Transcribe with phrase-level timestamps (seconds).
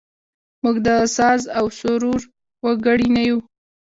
[0.63, 2.21] موږ د ساز او سرور
[2.65, 3.41] وګړي نه یوو.